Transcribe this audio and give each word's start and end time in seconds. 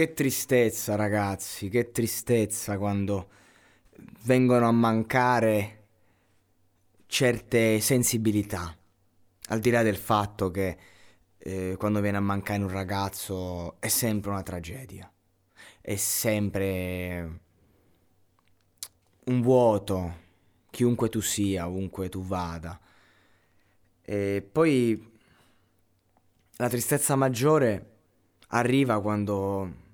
Che 0.00 0.14
tristezza, 0.14 0.94
ragazzi, 0.94 1.68
che 1.68 1.90
tristezza 1.90 2.78
quando 2.78 3.28
vengono 4.22 4.66
a 4.66 4.72
mancare 4.72 5.88
certe 7.04 7.80
sensibilità. 7.80 8.74
Al 9.48 9.60
di 9.60 9.68
là 9.68 9.82
del 9.82 9.98
fatto 9.98 10.50
che 10.50 10.78
eh, 11.36 11.74
quando 11.76 12.00
viene 12.00 12.16
a 12.16 12.20
mancare 12.20 12.62
un 12.62 12.70
ragazzo 12.70 13.78
è 13.78 13.88
sempre 13.88 14.30
una 14.30 14.42
tragedia. 14.42 15.12
È 15.82 15.96
sempre 15.96 17.40
un 19.24 19.42
vuoto, 19.42 20.14
chiunque 20.70 21.10
tu 21.10 21.20
sia, 21.20 21.68
ovunque 21.68 22.08
tu 22.08 22.22
vada. 22.22 22.80
E 24.00 24.48
poi 24.50 25.18
la 26.56 26.68
tristezza 26.70 27.16
maggiore 27.16 27.88
arriva 28.46 28.98
quando 29.02 29.88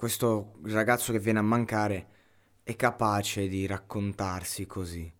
questo 0.00 0.54
ragazzo 0.62 1.12
che 1.12 1.18
viene 1.18 1.40
a 1.40 1.42
mancare 1.42 2.08
è 2.62 2.74
capace 2.74 3.48
di 3.48 3.66
raccontarsi 3.66 4.64
così. 4.64 5.12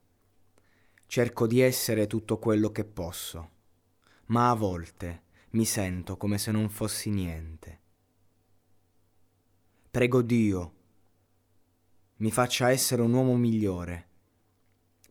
Cerco 1.04 1.46
di 1.46 1.60
essere 1.60 2.06
tutto 2.06 2.38
quello 2.38 2.70
che 2.70 2.86
posso, 2.86 3.50
ma 4.28 4.48
a 4.48 4.54
volte 4.54 5.24
mi 5.50 5.66
sento 5.66 6.16
come 6.16 6.38
se 6.38 6.50
non 6.50 6.70
fossi 6.70 7.10
niente. 7.10 7.80
Prego 9.90 10.22
Dio 10.22 10.74
mi 12.16 12.30
faccia 12.30 12.70
essere 12.70 13.02
un 13.02 13.12
uomo 13.12 13.36
migliore, 13.36 14.08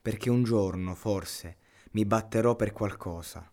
perché 0.02 0.32
un 0.32 0.42
giorno 0.42 0.96
forse 0.96 1.58
mi 1.92 2.06
batterò 2.06 2.56
per 2.56 2.72
qualcosa. 2.72 3.48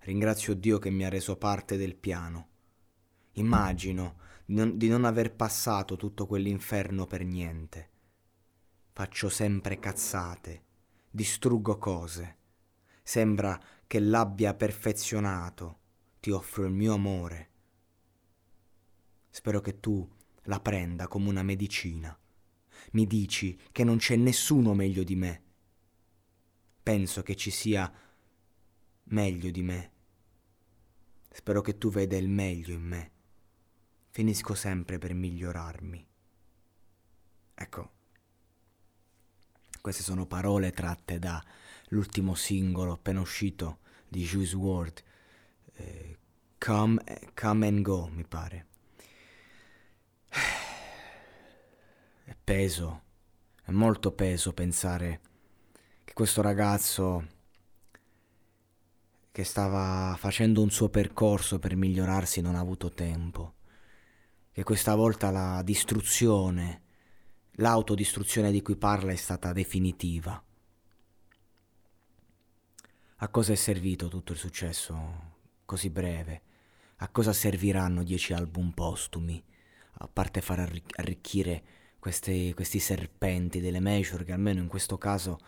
Ringrazio 0.00 0.54
Dio 0.54 0.80
che 0.80 0.90
mi 0.90 1.04
ha 1.04 1.08
reso 1.08 1.36
parte 1.36 1.76
del 1.76 1.94
piano. 1.94 2.48
Immagino 3.34 4.24
non, 4.46 4.76
di 4.76 4.88
non 4.88 5.04
aver 5.04 5.34
passato 5.34 5.96
tutto 5.96 6.26
quell'inferno 6.26 7.06
per 7.06 7.24
niente. 7.24 7.90
Faccio 8.92 9.28
sempre 9.28 9.78
cazzate, 9.78 10.64
distruggo 11.10 11.78
cose. 11.78 12.36
Sembra 13.02 13.60
che 13.86 14.00
l'abbia 14.00 14.54
perfezionato. 14.54 15.80
Ti 16.20 16.30
offro 16.30 16.64
il 16.64 16.72
mio 16.72 16.94
amore. 16.94 17.50
Spero 19.30 19.60
che 19.60 19.80
tu 19.80 20.08
la 20.44 20.60
prenda 20.60 21.06
come 21.08 21.28
una 21.28 21.42
medicina. 21.42 22.18
Mi 22.92 23.06
dici 23.06 23.58
che 23.70 23.84
non 23.84 23.98
c'è 23.98 24.16
nessuno 24.16 24.74
meglio 24.74 25.04
di 25.04 25.14
me. 25.14 25.42
Penso 26.82 27.22
che 27.22 27.36
ci 27.36 27.50
sia 27.50 27.92
meglio 29.04 29.50
di 29.50 29.62
me. 29.62 29.92
Spero 31.30 31.60
che 31.60 31.78
tu 31.78 31.90
veda 31.90 32.16
il 32.16 32.28
meglio 32.28 32.72
in 32.72 32.82
me. 32.82 33.10
Finisco 34.16 34.54
sempre 34.54 34.96
per 34.96 35.12
migliorarmi. 35.12 36.06
Ecco, 37.52 37.90
queste 39.82 40.02
sono 40.02 40.24
parole 40.24 40.72
tratte 40.72 41.18
dall'ultimo 41.18 42.34
singolo 42.34 42.92
appena 42.92 43.20
uscito 43.20 43.80
di 44.08 44.24
Juice 44.24 44.56
WRLD, 44.56 45.02
eh, 45.74 46.18
come, 46.56 47.30
come 47.34 47.66
and 47.66 47.82
Go, 47.82 48.06
mi 48.06 48.24
pare. 48.24 48.66
È 52.24 52.34
peso, 52.42 53.02
è 53.64 53.70
molto 53.70 54.12
peso 54.12 54.54
pensare 54.54 55.20
che 56.04 56.14
questo 56.14 56.40
ragazzo 56.40 57.26
che 59.30 59.44
stava 59.44 60.16
facendo 60.18 60.62
un 60.62 60.70
suo 60.70 60.88
percorso 60.88 61.58
per 61.58 61.76
migliorarsi 61.76 62.40
non 62.40 62.54
ha 62.54 62.60
avuto 62.60 62.90
tempo, 62.90 63.56
che 64.56 64.64
questa 64.64 64.94
volta 64.94 65.30
la 65.30 65.60
distruzione, 65.62 66.80
l'autodistruzione 67.56 68.50
di 68.50 68.62
cui 68.62 68.76
parla 68.76 69.12
è 69.12 69.16
stata 69.16 69.52
definitiva. 69.52 70.42
A 73.16 73.28
cosa 73.28 73.52
è 73.52 73.54
servito 73.54 74.08
tutto 74.08 74.32
il 74.32 74.38
successo 74.38 75.34
così 75.66 75.90
breve? 75.90 76.40
A 76.96 77.08
cosa 77.10 77.34
serviranno 77.34 78.02
dieci 78.02 78.32
album 78.32 78.70
postumi? 78.70 79.44
A 79.98 80.08
parte 80.10 80.40
far 80.40 80.60
arricchire 80.60 81.62
questi, 81.98 82.54
questi 82.54 82.78
serpenti 82.78 83.60
delle 83.60 83.80
major 83.80 84.24
che 84.24 84.32
almeno 84.32 84.62
in 84.62 84.68
questo 84.68 84.96
caso 84.96 85.38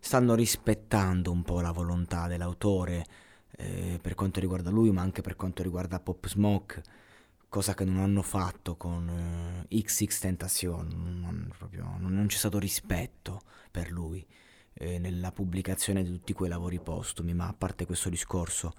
stanno 0.00 0.34
rispettando 0.34 1.30
un 1.30 1.42
po' 1.44 1.62
la 1.62 1.72
volontà 1.72 2.26
dell'autore, 2.26 3.06
eh, 3.52 3.98
per 4.02 4.14
quanto 4.14 4.38
riguarda 4.38 4.68
lui, 4.68 4.90
ma 4.90 5.00
anche 5.00 5.22
per 5.22 5.34
quanto 5.34 5.62
riguarda 5.62 5.98
Pop 5.98 6.28
Smoke, 6.28 7.08
cosa 7.50 7.74
che 7.74 7.84
non 7.84 7.98
hanno 7.98 8.22
fatto 8.22 8.76
con 8.76 9.66
eh, 9.68 9.82
XX 9.82 10.18
Tentacion, 10.20 10.88
non, 10.88 11.52
non, 11.98 12.26
c'è 12.28 12.36
stato 12.36 12.60
rispetto 12.60 13.42
per 13.72 13.90
lui 13.90 14.24
eh, 14.74 15.00
nella 15.00 15.32
pubblicazione 15.32 16.04
di 16.04 16.10
tutti 16.10 16.32
quei 16.32 16.48
lavori 16.48 16.78
postumi, 16.78 17.34
ma 17.34 17.48
a 17.48 17.52
parte 17.52 17.86
questo 17.86 18.08
discorso, 18.08 18.72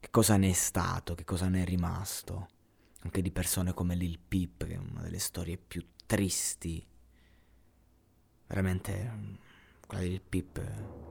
che 0.00 0.10
cosa 0.10 0.36
ne 0.36 0.50
è 0.50 0.52
stato, 0.52 1.14
che 1.14 1.24
cosa 1.24 1.48
ne 1.48 1.62
è 1.62 1.64
rimasto? 1.64 2.48
Anche 3.02 3.22
di 3.22 3.30
persone 3.30 3.72
come 3.72 3.94
Lil 3.94 4.18
Peep, 4.18 4.66
che 4.66 4.74
è 4.74 4.76
una 4.76 5.02
delle 5.02 5.20
storie 5.20 5.56
più 5.56 5.86
tristi, 6.04 6.84
veramente 8.48 9.38
quella 9.86 10.02
di 10.02 10.10
Lil 10.10 10.20
Peep 10.20 11.09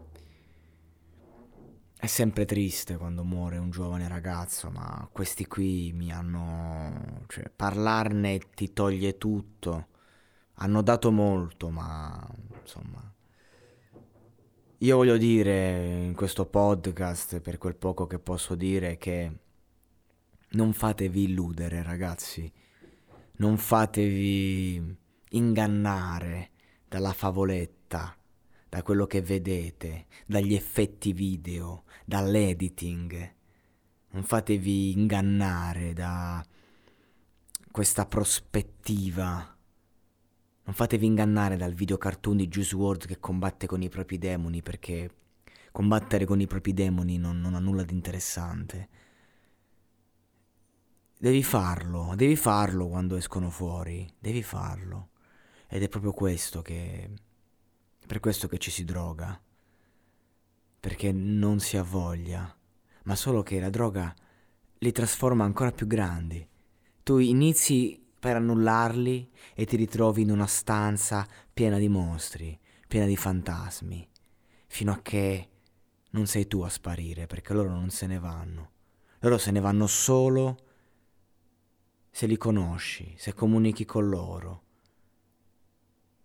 è 2.02 2.08
sempre 2.08 2.46
triste 2.46 2.96
quando 2.96 3.26
muore 3.26 3.58
un 3.58 3.72
giovane 3.72 4.08
ragazzo, 4.08 4.70
ma 4.70 5.06
questi 5.12 5.46
qui 5.48 5.92
mi 5.94 6.14
hanno... 6.14 7.26
cioè 7.28 7.52
parlarne 7.54 8.40
ti 8.56 8.72
toglie 8.72 9.18
tutto. 9.18 9.88
Hanno 10.54 10.82
dato 10.82 11.12
molto, 11.12 11.70
ma 11.70 12.26
insomma... 12.62 13.14
Io 14.78 14.96
voglio 14.96 15.18
dire 15.18 16.06
in 16.06 16.14
questo 16.16 16.46
podcast, 16.46 17.42
per 17.42 17.58
quel 17.58 17.76
poco 17.76 18.08
che 18.08 18.18
posso 18.18 18.56
dire, 18.56 18.98
che 18.98 19.40
non 20.52 20.72
fatevi 20.72 21.24
illudere 21.24 21.84
ragazzi, 21.84 22.50
non 23.40 23.58
fatevi 23.58 24.98
ingannare 25.32 26.52
dalla 26.88 27.12
favoletta 27.12 28.19
da 28.70 28.84
quello 28.84 29.08
che 29.08 29.22
vedete, 29.22 30.06
dagli 30.28 30.54
effetti 30.54 31.12
video, 31.12 31.84
dall'editing. 32.06 33.36
Non 34.12 34.24
fatevi 34.24 34.92
ingannare 34.92 35.94
da 35.94 36.46
questa 37.72 38.06
prospettiva. 38.06 39.58
Non 40.64 40.76
fatevi 40.76 41.06
ingannare 41.06 41.58
dal 41.58 41.74
video 41.74 41.98
cartoon 41.98 42.38
di 42.38 42.48
Juice 42.48 42.76
WRLD 42.76 43.06
che 43.08 43.20
combatte 43.20 43.66
con 43.66 43.82
i 43.82 43.90
propri 43.90 44.20
demoni, 44.20 44.62
perché 44.62 45.10
combattere 45.72 46.26
con 46.26 46.40
i 46.40 46.48
propri 46.48 46.74
demoni 46.74 47.18
non, 47.18 47.40
non 47.40 47.56
ha 47.56 47.60
nulla 47.60 47.84
di 47.84 47.94
interessante. 47.94 48.90
Devi 51.18 51.44
farlo, 51.44 52.14
devi 52.16 52.36
farlo 52.36 52.88
quando 52.88 53.16
escono 53.16 53.50
fuori, 53.50 54.08
devi 54.20 54.44
farlo. 54.44 55.10
Ed 55.68 55.82
è 55.82 55.90
proprio 55.90 56.14
questo 56.14 56.62
che... 56.62 57.12
per 58.10 58.20
questo 58.20 58.48
che 58.48 58.58
ci 58.58 58.72
si 58.72 58.86
droga. 58.86 59.40
Perché 60.80 61.12
non 61.12 61.60
si 61.60 61.78
ha 61.78 61.84
voglia, 61.84 62.58
ma 63.04 63.16
solo 63.16 63.44
che 63.44 63.60
la 63.60 63.70
droga 63.70 64.12
li 64.80 64.92
trasforma 64.92 65.44
ancora 65.44 65.72
più 65.72 65.86
grandi. 65.86 66.44
Tu 67.04 67.20
inizi 67.20 68.04
per 68.20 68.38
annullarli 68.38 69.32
e 69.54 69.66
ti 69.66 69.76
ritrovi 69.76 70.24
in 70.24 70.32
una 70.32 70.48
stanza 70.48 71.28
piena 71.54 71.78
di 71.78 71.88
mostri, 71.88 72.60
piena 72.88 73.06
di 73.06 73.16
fantasmi, 73.16 74.10
fino 74.66 74.92
a 74.92 75.02
che 75.04 75.50
non 76.10 76.26
sei 76.26 76.48
tu 76.48 76.62
a 76.62 76.70
sparire, 76.70 77.28
perché 77.28 77.54
loro 77.54 77.70
non 77.70 77.92
se 77.92 78.08
ne 78.08 78.18
vanno. 78.18 78.72
Loro 79.20 79.38
se 79.38 79.52
ne 79.52 79.60
vanno 79.60 79.86
solo 79.86 80.58
se 82.10 82.26
li 82.26 82.38
conosci, 82.38 83.14
se 83.20 83.36
comunichi 83.36 83.86
con 83.86 84.10
loro, 84.10 84.64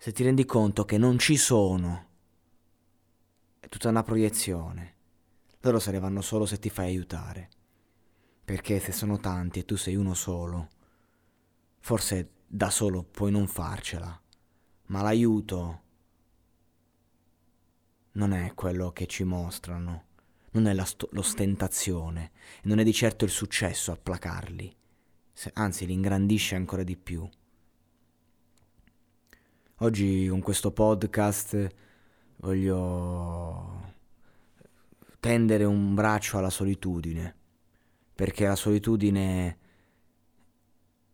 se 0.05 0.13
ti 0.13 0.23
rendi 0.23 0.45
conto 0.45 0.85
che 0.85 0.99
non 0.99 1.19
ci 1.19 1.39
sono. 1.39 2.09
È 3.59 3.69
tutta 3.69 3.89
una 3.89 4.03
proiezione. 4.03 4.97
Loro 5.61 5.79
se 5.79 5.93
ne 5.93 5.99
vanno 5.99 6.21
solo 6.21 6.45
se 6.45 6.59
ti 6.59 6.69
fai 6.69 6.89
aiutare. 6.89 7.49
Perché 8.45 8.81
se 8.81 8.93
sono 8.93 9.19
tanti 9.19 9.61
e 9.61 9.65
tu 9.65 9.77
sei 9.77 9.97
uno 9.97 10.13
solo, 10.13 10.69
Forse 11.79 12.33
da 12.47 12.69
solo 12.69 13.03
puoi 13.03 13.31
non 13.31 13.47
farcela, 13.47 14.21
ma 14.89 15.01
l'aiuto 15.01 15.83
non 18.13 18.33
è 18.33 18.53
quello 18.53 18.93
che 18.93 19.07
ci 19.07 19.25
mostrano, 19.25 20.05
non 20.51 20.67
è 20.67 20.85
st- 20.85 21.09
l'ostentazione, 21.13 22.33
non 22.65 22.79
è 22.79 22.85
di 22.85 22.93
certo 22.93 23.25
il 23.25 23.31
successo 23.31 23.91
a 23.91 23.97
placarli, 23.97 24.77
se, 25.33 25.51
anzi 25.55 25.87
li 25.87 25.95
ingrandisce 25.95 26.57
ancora 26.57 26.83
di 26.83 26.97
più. 26.99 27.27
Oggi 29.79 30.29
con 30.29 30.41
questo 30.41 30.71
podcast 30.71 31.67
voglio 32.37 33.93
tendere 35.19 35.65
un 35.65 35.97
braccio 35.97 36.39
alla 36.39 36.49
solitudine, 36.49 37.35
perché 38.15 38.47
la 38.47 38.55
solitudine 38.55 39.59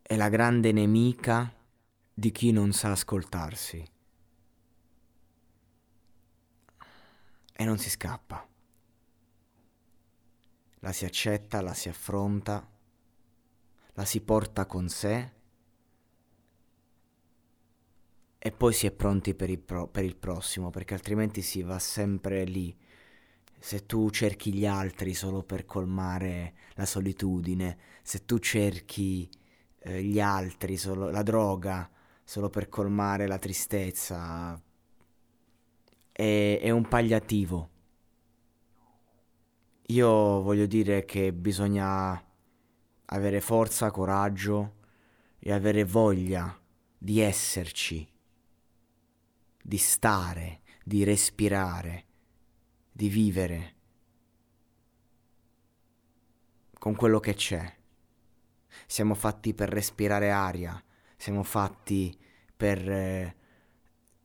è 0.02 0.14
la 0.14 0.28
grande 0.28 0.72
nemica 0.72 1.50
di 2.12 2.30
chi 2.30 2.52
non 2.52 2.72
sa 2.72 2.90
ascoltarsi. 2.90 3.82
E 7.54 7.64
non 7.64 7.78
si 7.78 7.88
scappa. 7.88 8.46
La 10.80 10.92
si 10.92 11.06
accetta, 11.06 11.62
la 11.62 11.72
si 11.72 11.88
affronta, 11.88 12.68
la 13.94 14.04
si 14.04 14.20
porta 14.20 14.66
con 14.66 14.90
sé 14.90 15.38
e 18.42 18.52
poi 18.52 18.72
si 18.72 18.86
è 18.86 18.90
pronti 18.90 19.34
per 19.34 19.50
il, 19.50 19.58
pro- 19.58 19.86
per 19.86 20.02
il 20.02 20.16
prossimo, 20.16 20.70
perché 20.70 20.94
altrimenti 20.94 21.42
si 21.42 21.60
va 21.62 21.78
sempre 21.78 22.44
lì. 22.44 22.74
Se 23.58 23.84
tu 23.84 24.08
cerchi 24.08 24.54
gli 24.54 24.64
altri 24.64 25.12
solo 25.12 25.42
per 25.42 25.66
colmare 25.66 26.54
la 26.76 26.86
solitudine, 26.86 27.76
se 28.02 28.24
tu 28.24 28.38
cerchi 28.38 29.28
eh, 29.80 30.02
gli 30.02 30.18
altri, 30.20 30.78
solo, 30.78 31.10
la 31.10 31.22
droga, 31.22 31.90
solo 32.24 32.48
per 32.48 32.70
colmare 32.70 33.26
la 33.26 33.36
tristezza. 33.36 34.58
È, 36.10 36.58
è 36.62 36.70
un 36.70 36.88
pagliativo. 36.88 37.68
Io 39.88 40.40
voglio 40.40 40.64
dire 40.64 41.04
che 41.04 41.34
bisogna 41.34 42.24
avere 43.04 43.40
forza, 43.42 43.90
coraggio 43.90 44.76
e 45.38 45.52
avere 45.52 45.84
voglia 45.84 46.58
di 46.96 47.20
esserci, 47.20 48.08
di 49.62 49.76
stare, 49.76 50.60
di 50.84 51.04
respirare, 51.04 52.04
di 52.92 53.08
vivere 53.08 53.74
con 56.78 56.94
quello 56.94 57.20
che 57.20 57.34
c'è. 57.34 57.76
Siamo 58.86 59.14
fatti 59.14 59.54
per 59.54 59.68
respirare 59.68 60.30
aria, 60.30 60.82
siamo 61.16 61.42
fatti 61.42 62.18
per 62.56 62.90
eh, 62.90 63.36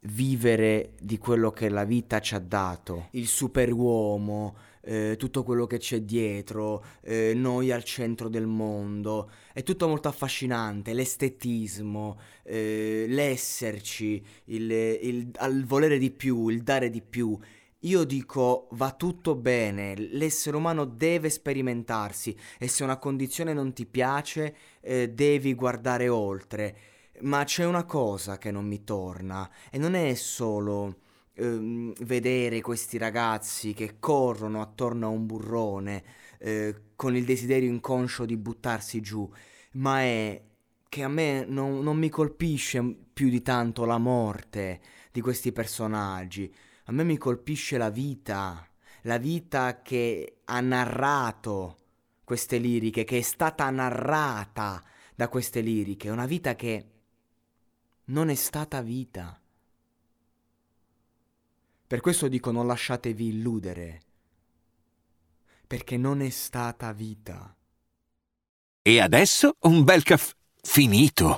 vivere 0.06 0.92
di 1.00 1.18
quello 1.18 1.52
che 1.52 1.70
la 1.70 1.84
vita 1.84 2.20
ci 2.20 2.36
ha 2.36 2.40
dato, 2.40 3.08
il 3.12 3.28
superuomo, 3.28 4.56
eh, 4.82 5.16
tutto 5.18 5.44
quello 5.44 5.66
che 5.66 5.80
c'è 5.80 6.02
dietro, 6.02 6.84
eh, 7.02 7.34
noi 7.36 7.72
al 7.72 7.84
centro 7.84 8.30
del 8.30 8.46
mondo, 8.46 9.30
è 9.52 9.64
tutto 9.64 9.88
molto 9.88 10.08
affascinante, 10.08 10.94
l'estetismo, 10.94 12.20
eh, 12.44 13.06
l'esserci, 13.08 14.24
il, 14.46 14.72
il, 14.72 15.32
il 15.42 15.66
volere 15.66 15.98
di 15.98 16.12
più, 16.12 16.50
il 16.50 16.62
dare 16.62 16.90
di 16.90 17.02
più. 17.02 17.38
Io 17.80 18.04
dico 18.04 18.68
va 18.72 18.92
tutto 18.92 19.36
bene, 19.36 19.96
l'essere 19.96 20.58
umano 20.58 20.86
deve 20.86 21.30
sperimentarsi 21.30 22.36
e 22.58 22.68
se 22.68 22.84
una 22.84 22.98
condizione 22.98 23.54
non 23.54 23.74
ti 23.74 23.86
piace 23.86 24.56
eh, 24.82 25.10
devi 25.10 25.54
guardare 25.54 26.08
oltre. 26.10 26.76
Ma 27.22 27.44
c'è 27.44 27.66
una 27.66 27.86
cosa 27.86 28.38
che 28.38 28.52
non 28.52 28.66
mi 28.66 28.84
torna 28.84 29.50
e 29.72 29.78
non 29.78 29.94
è 29.94 30.14
solo 30.16 31.00
ehm, 31.34 31.94
vedere 32.02 32.62
questi 32.62 32.98
ragazzi 32.98 33.74
che 33.74 34.00
corrono 34.00 34.62
attorno 34.62 35.08
a 35.08 35.10
un 35.10 35.26
burrone 35.26 36.04
eh, 36.40 36.76
con 36.96 37.16
il 37.16 37.26
desiderio 37.26 37.70
inconscio 37.70 38.26
di 38.26 38.38
buttarsi 38.38 39.02
giù, 39.02 39.30
ma 39.74 40.02
è 40.02 40.42
che 40.90 41.04
a 41.04 41.08
me 41.08 41.46
non, 41.48 41.82
non 41.82 41.98
mi 41.98 42.10
colpisce 42.10 42.82
più 43.14 43.30
di 43.30 43.42
tanto 43.42 43.86
la 43.86 43.98
morte 43.98 44.80
di 45.12 45.22
questi 45.22 45.52
personaggi. 45.52 46.54
A 46.86 46.92
me 46.92 47.04
mi 47.04 47.18
colpisce 47.18 47.78
la 47.78 47.90
vita, 47.90 48.68
la 49.04 49.18
vita 49.18 49.82
che 49.82 50.38
ha 50.46 50.60
narrato 50.60 51.78
queste 52.24 52.58
liriche, 52.58 53.04
che 53.04 53.18
è 53.18 53.22
stata 53.22 53.70
narrata 53.70 54.84
da 55.16 55.28
queste 55.30 55.62
liriche, 55.62 56.10
una 56.10 56.26
vita 56.26 56.56
che 56.56 56.95
non 58.06 58.30
è 58.30 58.36
stata 58.36 58.82
vita. 58.82 59.40
Per 61.88 62.02
questo 62.02 62.28
dico 62.28 62.52
non 62.52 62.68
lasciatevi 62.68 63.28
illudere, 63.28 64.02
perché 65.68 65.98
non 65.98 66.22
è 66.22 66.30
stata 66.30 66.92
vita. 66.92 67.56
E 68.82 69.00
adesso 69.00 69.56
un 69.62 69.84
bel 69.84 70.04
caffè 70.04 70.34
finito. 70.62 71.38